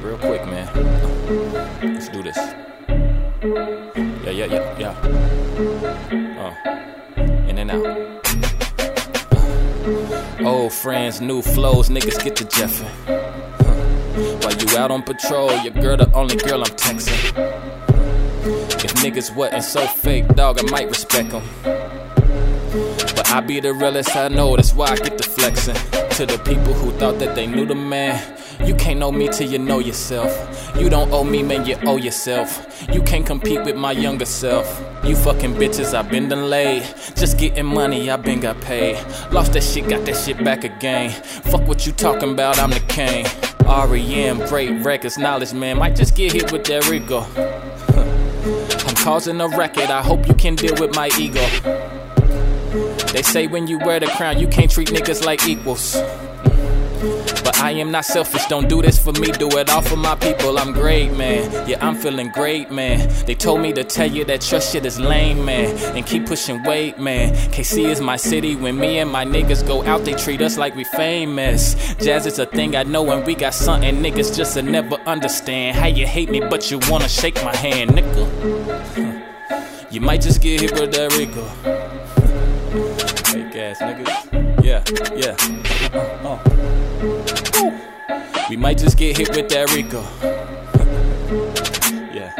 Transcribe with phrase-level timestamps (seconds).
[0.00, 0.66] real quick, man.
[1.94, 2.36] Let's do this.
[4.24, 4.94] Yeah, yeah, yeah, yeah.
[6.38, 6.54] Uh,
[7.48, 8.08] in and out.
[10.46, 12.88] Old friends, new flows, niggas get to jeffing.
[14.44, 17.32] While you out on patrol, your girl the only girl I'm texting.
[18.84, 21.42] If niggas wasn't so fake, dog, I might respect them.
[21.62, 25.97] But I be the realest I know, that's why I get the flexing.
[26.18, 28.20] To the people who thought that they knew the man,
[28.64, 30.32] you can't know me till you know yourself.
[30.76, 32.84] You don't owe me, man, you owe yourself.
[32.92, 34.66] You can't compete with my younger self.
[35.04, 36.82] You fucking bitches, I've been delayed.
[37.14, 38.96] Just getting money, I've been got paid.
[39.30, 41.10] Lost that shit, got that shit back again.
[41.12, 43.24] Fuck what you talking about, I'm the king.
[43.64, 45.78] REM, great records, knowledge, man.
[45.78, 47.20] Might just get hit with that Rico.
[48.88, 51.97] I'm causing a racket, I hope you can deal with my ego.
[53.12, 55.96] They say when you wear the crown, you can't treat niggas like equals.
[57.42, 60.14] But I am not selfish, don't do this for me, do it all for my
[60.16, 60.58] people.
[60.58, 61.68] I'm great, man.
[61.68, 63.08] Yeah, I'm feeling great, man.
[63.24, 65.74] They told me to tell you that your shit is lame, man.
[65.96, 67.34] And keep pushing weight, man.
[67.50, 68.56] KC is my city.
[68.56, 71.74] When me and my niggas go out, they treat us like we famous.
[71.96, 75.76] Jazz is a thing I know, and we got something niggas just to never understand.
[75.76, 79.24] How you hate me, but you wanna shake my hand, nigga.
[79.90, 82.17] You might just get hit with that Rico.
[82.68, 84.28] Fake ass niggas.
[84.62, 84.84] Yeah,
[85.16, 85.34] yeah.
[85.94, 86.38] Uh, uh.
[88.50, 90.02] We might just get hit with that Rico.
[92.12, 92.34] yeah,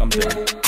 [0.00, 0.65] I'm done.